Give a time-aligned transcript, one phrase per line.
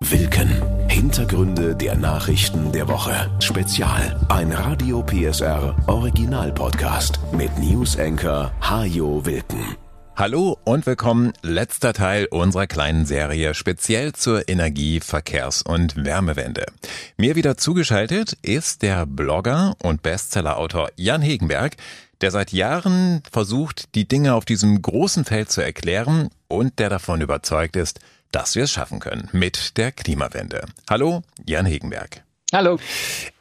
[0.00, 0.62] Wilken.
[0.88, 3.30] Hintergründe der Nachrichten der Woche.
[3.40, 4.24] Spezial.
[4.28, 9.76] Ein Radio PSR Original Podcast mit News Anchor Hajo Wilken.
[10.14, 11.32] Hallo und willkommen.
[11.42, 16.66] Letzter Teil unserer kleinen Serie speziell zur Energie-, Verkehrs- und Wärmewende.
[17.16, 21.74] Mir wieder zugeschaltet ist der Blogger und Bestsellerautor Jan Hegenberg,
[22.20, 27.20] der seit Jahren versucht, die Dinge auf diesem großen Feld zu erklären und der davon
[27.20, 27.98] überzeugt ist,
[28.32, 30.66] dass wir es schaffen können mit der Klimawende.
[30.88, 32.22] Hallo, Jan Hegenberg.
[32.50, 32.78] Hallo.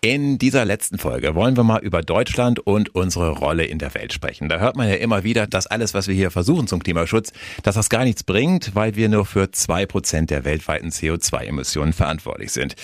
[0.02, 4.12] In dieser letzten Folge wollen wir mal über Deutschland und unsere Rolle in der Welt
[4.12, 4.50] sprechen.
[4.50, 7.32] Da hört man ja immer wieder, dass alles, was wir hier versuchen zum Klimaschutz,
[7.64, 12.52] dass das gar nichts bringt, weil wir nur für zwei Prozent der weltweiten CO2-Emissionen verantwortlich
[12.52, 12.76] sind.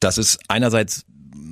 [0.00, 1.04] Das ist einerseits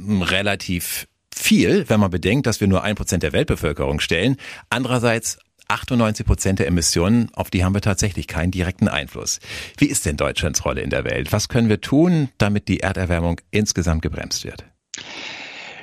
[0.08, 4.36] relativ viel, wenn man bedenkt, dass wir nur ein Prozent der Weltbevölkerung stellen.
[4.70, 5.38] Andererseits
[5.70, 9.40] 98 Prozent der Emissionen, auf die haben wir tatsächlich keinen direkten Einfluss.
[9.78, 11.32] Wie ist denn Deutschlands Rolle in der Welt?
[11.32, 14.64] Was können wir tun, damit die Erderwärmung insgesamt gebremst wird?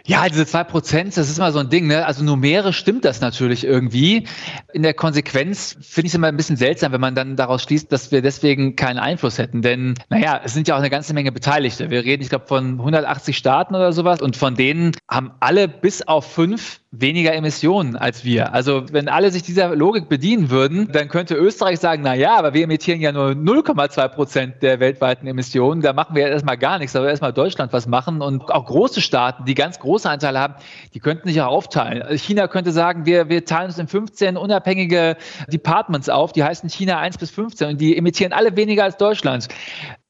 [0.07, 1.87] Ja, diese zwei Prozent, das ist immer so ein Ding.
[1.87, 2.05] Ne?
[2.05, 4.25] Also numerisch stimmt das natürlich irgendwie.
[4.71, 7.91] In der Konsequenz finde ich es immer ein bisschen seltsam, wenn man dann daraus schließt,
[7.91, 9.61] dass wir deswegen keinen Einfluss hätten.
[9.61, 11.89] Denn, naja, es sind ja auch eine ganze Menge Beteiligte.
[11.89, 14.21] Wir reden, ich glaube, von 180 Staaten oder sowas.
[14.21, 18.53] Und von denen haben alle bis auf fünf weniger Emissionen als wir.
[18.53, 22.53] Also wenn alle sich dieser Logik bedienen würden, dann könnte Österreich sagen, na ja, aber
[22.53, 25.81] wir emittieren ja nur 0,2 Prozent der weltweiten Emissionen.
[25.81, 28.21] Da machen wir ja erstmal gar nichts, aber erstmal Deutschland was machen.
[28.21, 30.55] Und auch große Staaten, die ganz große Anteile haben,
[30.93, 32.17] die könnten sich auch aufteilen.
[32.17, 35.17] China könnte sagen, wir, wir teilen uns in 15 unabhängige
[35.49, 39.49] Departments auf, die heißen China 1 bis 15 und die emittieren alle weniger als Deutschland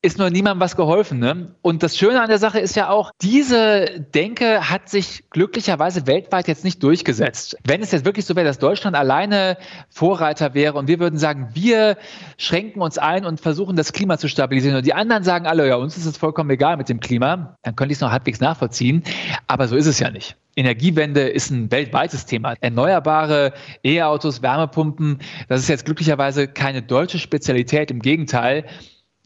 [0.03, 1.19] ist nur niemandem was geholfen.
[1.19, 1.55] Ne?
[1.61, 6.47] Und das Schöne an der Sache ist ja auch, diese Denke hat sich glücklicherweise weltweit
[6.47, 7.57] jetzt nicht durchgesetzt.
[7.65, 9.57] Wenn es jetzt wirklich so wäre, dass Deutschland alleine
[9.89, 11.97] Vorreiter wäre und wir würden sagen, wir
[12.37, 15.75] schränken uns ein und versuchen das Klima zu stabilisieren und die anderen sagen alle, ja,
[15.75, 19.03] uns ist es vollkommen egal mit dem Klima, dann könnte ich es noch halbwegs nachvollziehen.
[19.47, 20.37] Aber so ist es ja nicht.
[20.55, 22.55] Energiewende ist ein weltweites Thema.
[22.61, 23.53] Erneuerbare
[23.83, 25.19] E-Autos, Wärmepumpen,
[25.49, 27.91] das ist jetzt glücklicherweise keine deutsche Spezialität.
[27.91, 28.65] Im Gegenteil,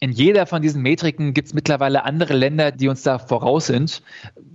[0.02, 4.02] in jeder von diesen Metriken gibt es mittlerweile andere Länder, die uns da voraus sind.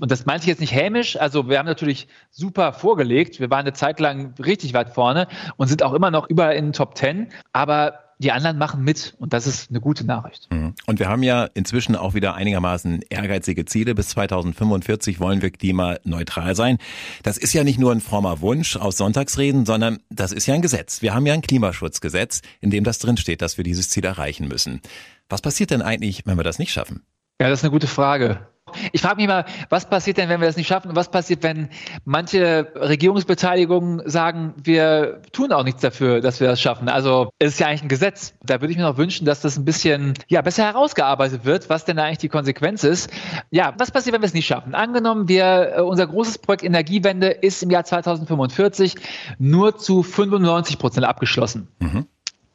[0.01, 1.17] Und das meinte ich jetzt nicht hämisch.
[1.19, 3.39] Also wir haben natürlich super vorgelegt.
[3.39, 6.67] Wir waren eine Zeit lang richtig weit vorne und sind auch immer noch überall in
[6.67, 7.29] den Top Ten.
[7.53, 10.49] Aber die anderen machen mit und das ist eine gute Nachricht.
[10.51, 10.75] Mhm.
[10.87, 13.95] Und wir haben ja inzwischen auch wieder einigermaßen ehrgeizige Ziele.
[13.95, 16.79] Bis 2045 wollen wir klimaneutral sein.
[17.23, 20.63] Das ist ja nicht nur ein frommer Wunsch aus Sonntagsreden, sondern das ist ja ein
[20.63, 21.03] Gesetz.
[21.03, 24.81] Wir haben ja ein Klimaschutzgesetz, in dem das drinsteht, dass wir dieses Ziel erreichen müssen.
[25.29, 27.05] Was passiert denn eigentlich, wenn wir das nicht schaffen?
[27.41, 28.47] Ja, das ist eine gute Frage.
[28.93, 30.89] Ich frage mich mal, was passiert denn, wenn wir das nicht schaffen?
[30.89, 31.69] Und was passiert, wenn
[32.05, 36.89] manche Regierungsbeteiligungen sagen, wir tun auch nichts dafür, dass wir das schaffen?
[36.89, 38.35] Also es ist ja eigentlich ein Gesetz.
[38.43, 41.85] Da würde ich mir noch wünschen, dass das ein bisschen ja, besser herausgearbeitet wird, was
[41.85, 43.11] denn da eigentlich die Konsequenz ist.
[43.51, 44.75] Ja, was passiert, wenn wir es nicht schaffen?
[44.75, 48.97] Angenommen, wir, äh, unser großes Projekt Energiewende ist im Jahr 2045
[49.39, 51.69] nur zu 95 Prozent abgeschlossen.
[51.79, 52.07] Mhm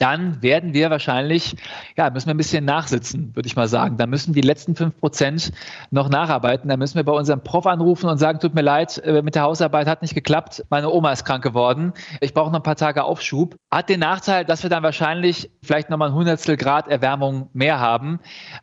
[0.02, 1.56] dann werden wir wahrscheinlich,
[1.96, 3.98] ja, müssen wir ein bisschen nachsitzen, würde ich mal sagen.
[3.98, 5.52] Da müssen die letzten fünf Prozent
[5.92, 6.70] noch nacharbeiten.
[6.70, 9.44] Da müssen wir bei unserem Prof anrufen und sagen, tut mir leid, äh, mit der
[9.44, 10.66] Hausarbeit hat nicht geklappt.
[10.72, 11.94] Meine Oma ist krank geworden.
[12.20, 13.56] Ich brauche noch ein paar Tage Aufschub.
[13.70, 18.20] Hat den Nachteil, dass wir dann wahrscheinlich vielleicht nochmal ein Hundertstel Grad Erwärmung mehr haben.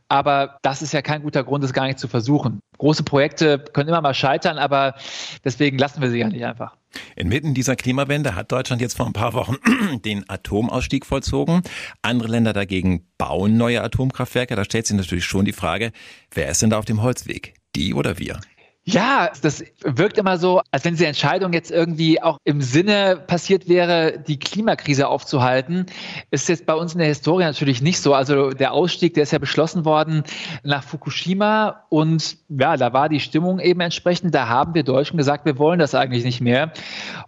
[0.08, 2.58] Aber das ist ja kein guter Grund, das gar nicht zu versuchen.
[2.78, 4.94] Große Projekte können immer mal scheitern, aber
[5.44, 6.77] deswegen lassen wir sie ja nicht einfach.
[7.16, 9.56] Inmitten dieser Klimawende hat Deutschland jetzt vor ein paar Wochen
[10.04, 11.62] den Atomausstieg vollzogen.
[12.02, 14.56] Andere Länder dagegen bauen neue Atomkraftwerke.
[14.56, 15.92] Da stellt sich natürlich schon die Frage,
[16.32, 17.54] wer ist denn da auf dem Holzweg?
[17.76, 18.40] Die oder wir?
[18.90, 23.68] Ja, das wirkt immer so, als wenn diese Entscheidung jetzt irgendwie auch im Sinne passiert
[23.68, 25.84] wäre, die Klimakrise aufzuhalten.
[26.30, 28.14] Ist jetzt bei uns in der Historie natürlich nicht so.
[28.14, 30.22] Also der Ausstieg, der ist ja beschlossen worden
[30.62, 34.34] nach Fukushima und ja, da war die Stimmung eben entsprechend.
[34.34, 36.72] Da haben wir Deutschen gesagt, wir wollen das eigentlich nicht mehr.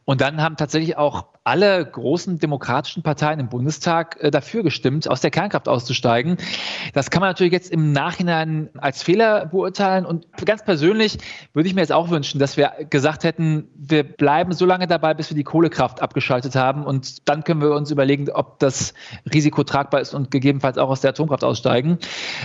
[0.07, 5.21] Und dann haben tatsächlich auch alle großen demokratischen Parteien im Bundestag äh, dafür gestimmt, aus
[5.21, 6.37] der Kernkraft auszusteigen.
[6.95, 10.07] Das kann man natürlich jetzt im Nachhinein als Fehler beurteilen.
[10.07, 11.19] Und ganz persönlich
[11.53, 15.13] würde ich mir jetzt auch wünschen, dass wir gesagt hätten, wir bleiben so lange dabei,
[15.13, 16.87] bis wir die Kohlekraft abgeschaltet haben.
[16.87, 18.95] Und dann können wir uns überlegen, ob das
[19.35, 21.99] Risiko tragbar ist und gegebenenfalls auch aus der Atomkraft aussteigen.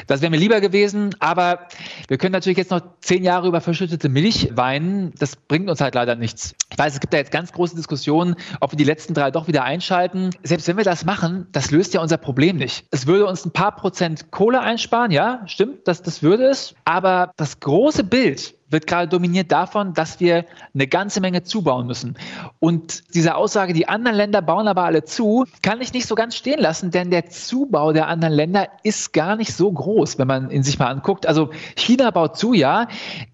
[0.07, 1.15] Das wäre mir lieber gewesen.
[1.19, 1.67] Aber
[2.07, 5.13] wir können natürlich jetzt noch zehn Jahre über verschüttete Milch weinen.
[5.19, 6.55] Das bringt uns halt leider nichts.
[6.71, 9.47] Ich weiß, es gibt da jetzt ganz große Diskussionen, ob wir die letzten drei doch
[9.47, 10.31] wieder einschalten.
[10.43, 12.85] Selbst wenn wir das machen, das löst ja unser Problem nicht.
[12.91, 16.75] Es würde uns ein paar Prozent Kohle einsparen, ja, stimmt, das, das würde es.
[16.85, 22.17] Aber das große Bild, wird gerade dominiert davon, dass wir eine ganze Menge zubauen müssen.
[22.59, 26.35] Und diese Aussage, die anderen Länder bauen aber alle zu, kann ich nicht so ganz
[26.35, 30.49] stehen lassen, denn der Zubau der anderen Länder ist gar nicht so groß, wenn man
[30.49, 31.27] ihn sich mal anguckt.
[31.27, 32.87] Also China baut zu, ja,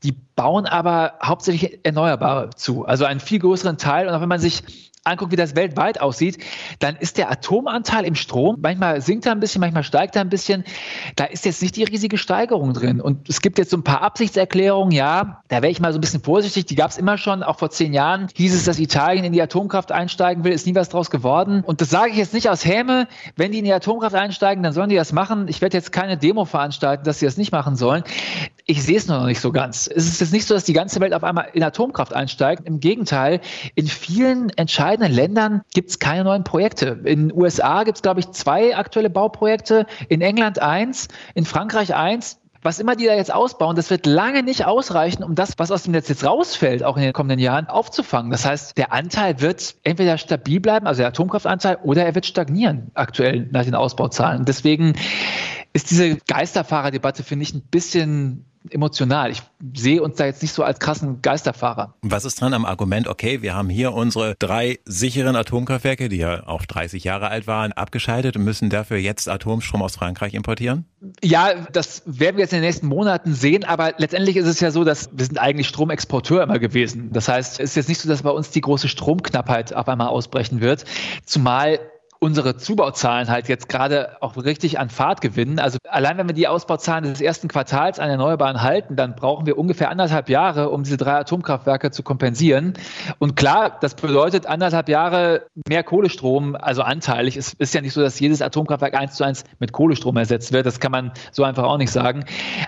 [0.03, 4.07] die bauen aber hauptsächlich Erneuerbare zu, also einen viel größeren Teil.
[4.07, 6.37] Und auch wenn man sich anguckt, wie das weltweit aussieht,
[6.79, 10.29] dann ist der Atomanteil im Strom, manchmal sinkt er ein bisschen, manchmal steigt er ein
[10.29, 10.63] bisschen.
[11.15, 13.01] Da ist jetzt nicht die riesige Steigerung drin.
[13.01, 16.01] Und es gibt jetzt so ein paar Absichtserklärungen, ja, da wäre ich mal so ein
[16.01, 16.65] bisschen vorsichtig.
[16.65, 19.41] Die gab es immer schon, auch vor zehn Jahren hieß es, dass Italien in die
[19.41, 21.63] Atomkraft einsteigen will, ist nie was draus geworden.
[21.65, 23.07] Und das sage ich jetzt nicht aus Häme.
[23.35, 25.47] Wenn die in die Atomkraft einsteigen, dann sollen die das machen.
[25.47, 28.03] Ich werde jetzt keine Demo veranstalten, dass sie das nicht machen sollen.
[28.65, 29.89] Ich sehe es noch nicht so ganz.
[29.93, 32.67] Es ist jetzt nicht so, dass die ganze Welt auf einmal in Atomkraft einsteigt.
[32.67, 33.41] Im Gegenteil,
[33.73, 34.51] in vielen
[34.91, 36.99] entscheidenden Ländern gibt es keine neuen Projekte.
[37.05, 41.95] In den USA gibt es, glaube ich, zwei aktuelle Bauprojekte, in England eins, in Frankreich
[41.95, 42.37] eins.
[42.63, 45.83] Was immer die da jetzt ausbauen, das wird lange nicht ausreichen, um das, was aus
[45.83, 48.29] dem Netz jetzt rausfällt, auch in den kommenden Jahren aufzufangen.
[48.29, 52.91] Das heißt, der Anteil wird entweder stabil bleiben, also der Atomkraftanteil, oder er wird stagnieren
[52.93, 54.45] aktuell nach den Ausbauzahlen.
[54.45, 54.93] Deswegen
[55.73, 59.31] ist diese Geisterfahrerdebatte, finde ich, ein bisschen emotional.
[59.31, 59.41] Ich
[59.75, 61.95] sehe uns da jetzt nicht so als krassen Geisterfahrer.
[62.01, 66.47] Was ist dran am Argument, okay, wir haben hier unsere drei sicheren Atomkraftwerke, die ja
[66.47, 70.85] auch 30 Jahre alt waren, abgeschaltet und müssen dafür jetzt Atomstrom aus Frankreich importieren?
[71.23, 74.71] Ja, das werden wir jetzt in den nächsten Monaten sehen, aber letztendlich ist es ja
[74.71, 77.09] so, dass wir sind eigentlich Stromexporteur immer gewesen.
[77.11, 80.07] Das heißt, es ist jetzt nicht so, dass bei uns die große Stromknappheit auf einmal
[80.07, 80.85] ausbrechen wird,
[81.25, 81.79] zumal
[82.23, 85.57] unsere Zubauzahlen halt jetzt gerade auch richtig an Fahrt gewinnen.
[85.57, 89.57] Also allein wenn wir die Ausbauzahlen des ersten Quartals an Erneuerbaren halten, dann brauchen wir
[89.57, 92.75] ungefähr anderthalb Jahre, um diese drei Atomkraftwerke zu kompensieren.
[93.17, 97.37] Und klar, das bedeutet anderthalb Jahre mehr Kohlestrom, also anteilig.
[97.37, 100.67] Es ist ja nicht so, dass jedes Atomkraftwerk eins zu eins mit Kohlestrom ersetzt wird.
[100.67, 102.25] Das kann man so einfach auch nicht sagen.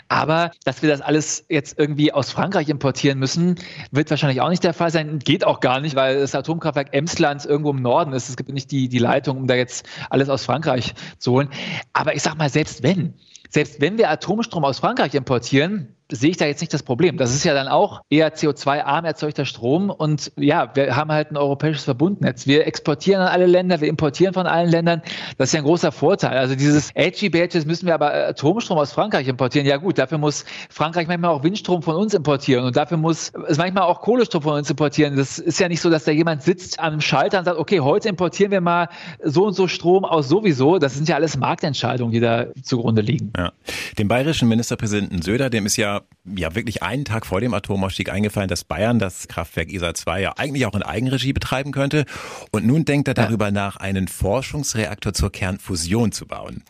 [0.07, 3.59] Aber dass wir das alles jetzt irgendwie aus Frankreich importieren müssen,
[3.91, 5.19] wird wahrscheinlich auch nicht der Fall sein.
[5.19, 8.29] Geht auch gar nicht, weil das Atomkraftwerk Emsland irgendwo im Norden ist.
[8.29, 11.49] Es gibt nicht die, die Leitung um da jetzt alles aus Frankreich zu holen.
[11.91, 13.13] Aber ich sag mal, selbst wenn,
[13.49, 17.17] selbst wenn wir Atomstrom aus Frankreich importieren, sehe ich da jetzt nicht das Problem.
[17.17, 21.37] Das ist ja dann auch eher CO2-arm erzeugter Strom und ja, wir haben halt ein
[21.37, 22.45] europäisches Verbundnetz.
[22.45, 25.01] Wir exportieren an alle Länder, wir importieren von allen Ländern.
[25.37, 26.37] Das ist ja ein großer Vorteil.
[26.37, 29.65] Also dieses edgy Badges müssen wir aber Atomstrom aus Frankreich importieren.
[29.65, 33.57] Ja gut, dafür muss Frankreich manchmal auch Windstrom von uns importieren und dafür muss es
[33.57, 35.15] manchmal auch Kohlestrom von uns importieren.
[35.15, 38.09] Das ist ja nicht so, dass da jemand sitzt am Schalter und sagt, okay, heute
[38.09, 38.89] importieren wir mal
[39.23, 40.79] so und so Strom aus sowieso.
[40.79, 43.31] Das sind ja alles Marktentscheidungen, die da zugrunde liegen.
[43.37, 43.51] Ja.
[43.97, 45.92] Dem bayerischen Ministerpräsidenten Söder, dem ist ja
[46.25, 50.33] ja wirklich einen Tag vor dem Atomausstieg eingefallen, dass Bayern das Kraftwerk ISA 2 ja
[50.37, 52.05] eigentlich auch in Eigenregie betreiben könnte.
[52.51, 56.63] Und nun denkt er darüber nach, einen Forschungsreaktor zur Kernfusion zu bauen.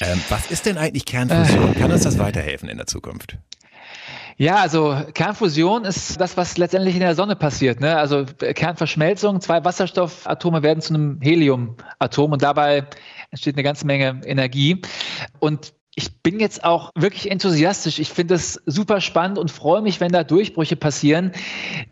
[0.00, 1.74] Ähm, was ist denn eigentlich Kernfusion?
[1.74, 3.38] Kann uns das weiterhelfen in der Zukunft?
[4.40, 7.80] Ja, also Kernfusion ist das, was letztendlich in der Sonne passiert.
[7.80, 7.96] Ne?
[7.96, 12.86] Also Kernverschmelzung, zwei Wasserstoffatome werden zu einem Heliumatom und dabei
[13.32, 14.80] entsteht eine ganze Menge Energie.
[15.40, 17.98] Und ich bin jetzt auch wirklich enthusiastisch.
[17.98, 21.32] Ich finde es super spannend und freue mich, wenn da Durchbrüche passieren.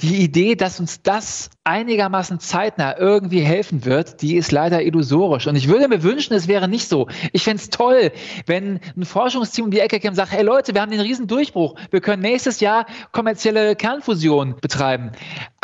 [0.01, 5.49] Die Idee, dass uns das einigermaßen zeitnah irgendwie helfen wird, die ist leider illusorisch.
[5.49, 7.09] Und ich würde mir wünschen, es wäre nicht so.
[7.33, 8.13] Ich fände es toll,
[8.47, 11.27] wenn ein Forschungsteam um die Ecke käme und sagt, hey Leute, wir haben den riesen
[11.27, 11.75] Durchbruch.
[11.91, 15.11] Wir können nächstes Jahr kommerzielle Kernfusion betreiben.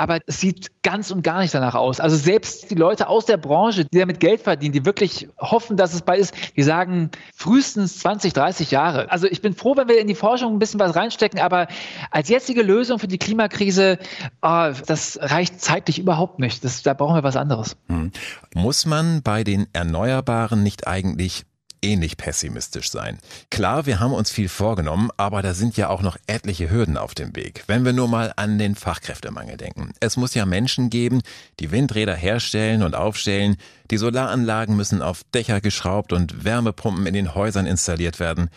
[0.02, 2.00] Aber es sieht ganz und gar nicht danach aus.
[2.00, 5.94] Also selbst die Leute aus der Branche, die damit Geld verdienen, die wirklich hoffen, dass
[5.94, 9.10] es bald ist, die sagen frühestens 20, 30 Jahre.
[9.12, 11.68] Also ich bin froh, wenn wir in die Forschung ein bisschen was reinstecken, aber
[12.10, 13.98] als jetzige Lösung für die Klimakrise,
[14.42, 16.64] oh, das reicht zeitlich ich überhaupt nicht.
[16.64, 17.76] Das, da brauchen wir was anderes.
[17.88, 18.10] Hm.
[18.54, 21.44] Muss man bei den Erneuerbaren nicht eigentlich
[21.82, 23.18] ähnlich pessimistisch sein.
[23.50, 27.14] Klar, wir haben uns viel vorgenommen, aber da sind ja auch noch etliche Hürden auf
[27.14, 27.64] dem Weg.
[27.66, 29.92] Wenn wir nur mal an den Fachkräftemangel denken.
[30.00, 31.22] Es muss ja Menschen geben,
[31.60, 33.56] die Windräder herstellen und aufstellen,
[33.90, 38.48] die Solaranlagen müssen auf Dächer geschraubt und Wärmepumpen in den Häusern installiert werden.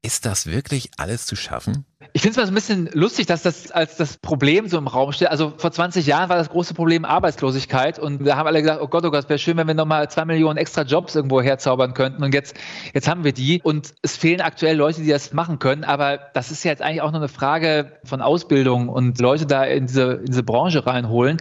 [0.00, 1.84] Ist das wirklich alles zu schaffen?
[2.12, 4.86] Ich finde es mal so ein bisschen lustig, dass das als das Problem so im
[4.86, 5.28] Raum steht.
[5.28, 8.88] Also vor 20 Jahren war das große Problem Arbeitslosigkeit und da haben alle gesagt, oh
[8.88, 12.22] Gott, oh Gott, wäre schön, wenn wir nochmal zwei Millionen extra Jobs irgendwo herzaubern könnten
[12.24, 12.56] und jetzt,
[12.94, 16.50] jetzt haben wir die und es fehlen aktuell Leute, die das machen können, aber das
[16.50, 20.14] ist ja jetzt eigentlich auch nur eine Frage von Ausbildung und Leute da in diese,
[20.14, 21.38] in diese Branche reinholen.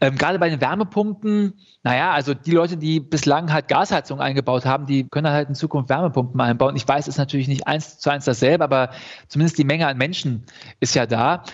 [0.00, 4.86] Ähm, gerade bei den Wärmepumpen, naja, also die Leute, die bislang halt Gasheizung eingebaut haben,
[4.86, 6.76] die können halt in Zukunft Wärmepumpen einbauen.
[6.76, 8.90] Ich weiß, es ist natürlich nicht eins zu eins dasselbe, aber
[9.28, 10.44] zumindest die Menge an Menschen
[10.80, 11.44] ist ja da.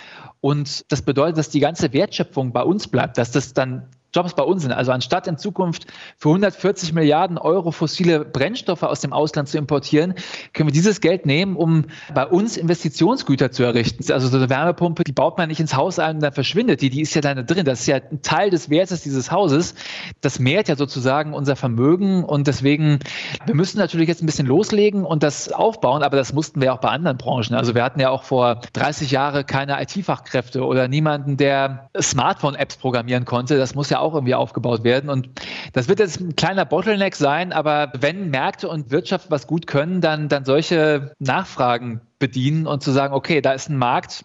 [0.41, 4.43] Und das bedeutet, dass die ganze Wertschöpfung bei uns bleibt, dass das dann Jobs bei
[4.43, 4.73] uns sind.
[4.73, 10.15] Also anstatt in Zukunft für 140 Milliarden Euro fossile Brennstoffe aus dem Ausland zu importieren,
[10.55, 14.11] können wir dieses Geld nehmen, um bei uns Investitionsgüter zu errichten.
[14.11, 16.89] Also so eine Wärmepumpe, die baut man nicht ins Haus ein und dann verschwindet die,
[16.89, 17.67] die ist ja da drin.
[17.67, 19.75] Das ist ja ein Teil des Wertes dieses Hauses.
[20.23, 23.01] Das mehrt ja sozusagen unser Vermögen und deswegen,
[23.45, 26.81] wir müssen natürlich jetzt ein bisschen loslegen und das aufbauen, aber das mussten wir auch
[26.81, 27.55] bei anderen Branchen.
[27.55, 33.25] Also wir hatten ja auch vor 30 Jahren keine IT-Fachkräfte oder niemanden, der Smartphone-Apps programmieren
[33.25, 33.59] konnte.
[33.59, 35.29] Das muss ja auch irgendwie aufgebaut werden und
[35.73, 40.01] das wird jetzt ein kleiner Bottleneck sein, aber wenn Märkte und Wirtschaft was gut können,
[40.01, 44.25] dann, dann solche Nachfragen bedienen und zu sagen, okay, da ist ein Markt,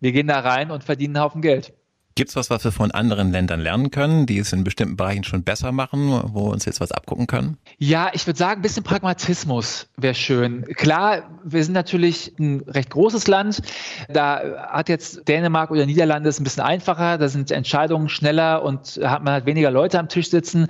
[0.00, 1.72] wir gehen da rein und verdienen einen Haufen Geld.
[2.18, 5.22] Gibt es was, was wir von anderen Ländern lernen können, die es in bestimmten Bereichen
[5.22, 7.58] schon besser machen, wo wir uns jetzt was abgucken können?
[7.78, 10.64] Ja, ich würde sagen, ein bisschen Pragmatismus wäre schön.
[10.74, 13.62] Klar, wir sind natürlich ein recht großes Land.
[14.08, 17.18] Da hat jetzt Dänemark oder Niederlande es ein bisschen einfacher.
[17.18, 20.66] Da sind Entscheidungen schneller und hat man halt weniger Leute am Tisch sitzen.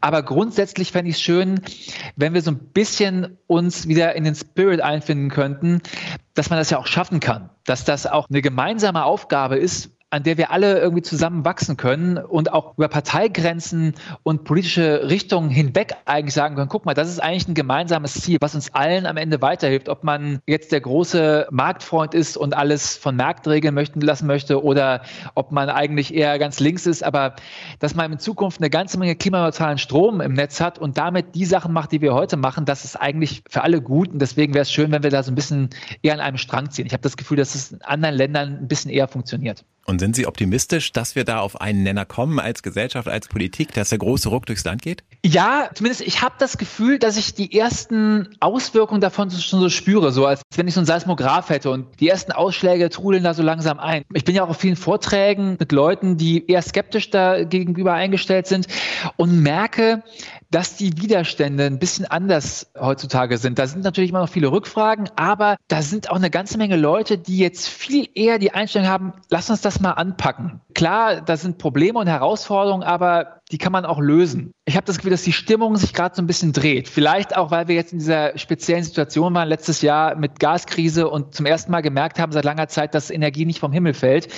[0.00, 1.60] Aber grundsätzlich fände ich es schön,
[2.16, 5.80] wenn wir so ein bisschen uns wieder in den Spirit einfinden könnten,
[6.34, 7.50] dass man das ja auch schaffen kann.
[7.66, 12.16] Dass das auch eine gemeinsame Aufgabe ist, an der wir alle irgendwie zusammen wachsen können
[12.16, 17.22] und auch über Parteigrenzen und politische Richtungen hinweg eigentlich sagen können, guck mal, das ist
[17.22, 21.48] eigentlich ein gemeinsames Ziel, was uns allen am Ende weiterhilft, ob man jetzt der große
[21.50, 25.02] Marktfreund ist und alles von Marktregeln möchten lassen möchte oder
[25.34, 27.36] ob man eigentlich eher ganz links ist, aber
[27.78, 31.44] dass man in Zukunft eine ganze Menge klimaneutralen Strom im Netz hat und damit die
[31.44, 34.62] Sachen macht, die wir heute machen, das ist eigentlich für alle gut und deswegen wäre
[34.62, 35.68] es schön, wenn wir da so ein bisschen
[36.00, 36.86] eher an einem Strang ziehen.
[36.86, 39.64] Ich habe das Gefühl, dass es in anderen Ländern ein bisschen eher funktioniert.
[39.88, 43.72] Und sind Sie optimistisch, dass wir da auf einen Nenner kommen als Gesellschaft, als Politik,
[43.72, 45.02] dass der große Ruck durchs Land geht?
[45.24, 50.12] Ja, zumindest ich habe das Gefühl, dass ich die ersten Auswirkungen davon schon so spüre,
[50.12, 53.42] so als wenn ich so ein Seismograph hätte und die ersten Ausschläge trudeln da so
[53.42, 54.04] langsam ein.
[54.12, 58.46] Ich bin ja auch auf vielen Vorträgen mit Leuten, die eher skeptisch da gegenüber eingestellt
[58.46, 58.66] sind
[59.16, 60.02] und merke,
[60.50, 63.58] dass die Widerstände ein bisschen anders heutzutage sind.
[63.58, 67.18] Da sind natürlich immer noch viele Rückfragen, aber da sind auch eine ganze Menge Leute,
[67.18, 70.60] die jetzt viel eher die Einstellung haben, lass uns das mal anpacken.
[70.74, 74.52] Klar, da sind Probleme und Herausforderungen, aber die kann man auch lösen.
[74.66, 76.88] Ich habe das Gefühl, dass die Stimmung sich gerade so ein bisschen dreht.
[76.88, 81.34] Vielleicht auch, weil wir jetzt in dieser speziellen Situation waren letztes Jahr mit Gaskrise und
[81.34, 84.28] zum ersten Mal gemerkt haben seit langer Zeit, dass Energie nicht vom Himmel fällt.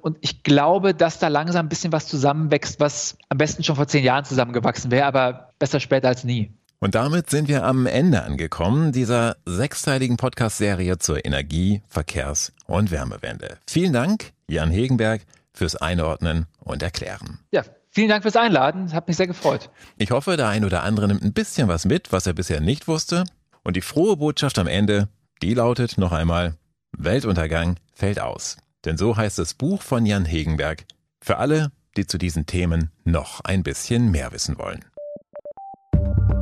[0.00, 3.86] Und ich glaube, dass da langsam ein bisschen was zusammenwächst, was am besten schon vor
[3.86, 6.52] zehn Jahren zusammengewachsen wäre, aber besser später als nie.
[6.80, 13.58] Und damit sind wir am Ende angekommen dieser sechsteiligen Podcast-Serie zur Energie-, Verkehrs- und Wärmewende.
[13.66, 15.22] Vielen Dank, Jan Hegenberg,
[15.52, 17.40] fürs Einordnen und Erklären.
[17.50, 18.92] Ja, Vielen Dank fürs Einladen.
[18.92, 19.70] Hat mich sehr gefreut.
[19.96, 22.88] Ich hoffe, der ein oder andere nimmt ein bisschen was mit, was er bisher nicht
[22.88, 23.24] wusste.
[23.64, 25.08] Und die frohe Botschaft am Ende,
[25.42, 26.54] die lautet noch einmal,
[26.96, 28.56] Weltuntergang fällt aus.
[28.84, 30.84] Denn so heißt das Buch von Jan Hegenberg.
[31.20, 34.84] Für alle, die zu diesen Themen noch ein bisschen mehr wissen wollen.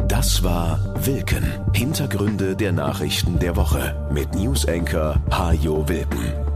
[0.09, 1.45] Das war Wilken.
[1.75, 6.56] Hintergründe der Nachrichten der Woche mit Newsenker Hajo Wilken.